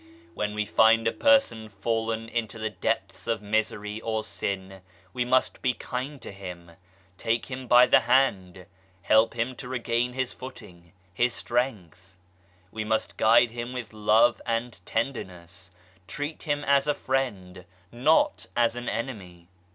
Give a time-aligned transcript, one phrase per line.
[0.33, 4.81] When we find a person fallen into the depths of misery or sin
[5.13, 6.71] we must be kind to him,
[7.19, 8.65] take him by the hand,
[9.03, 12.17] help him to regain his footing, his strength;
[12.71, 15.69] we must guide him with love and tenderness,
[16.07, 19.49] treat him as a friend not as an enemy.